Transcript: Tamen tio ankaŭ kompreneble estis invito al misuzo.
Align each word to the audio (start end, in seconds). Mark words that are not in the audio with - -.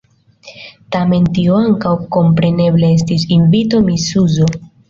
Tamen 0.95 1.27
tio 1.35 1.59
ankaŭ 1.65 1.93
kompreneble 2.17 2.91
estis 2.97 3.29
invito 3.39 3.83
al 3.83 3.89
misuzo. 3.95 4.53